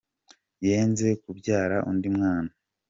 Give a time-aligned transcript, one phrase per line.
[0.65, 2.51] yenze kubyara undi mwana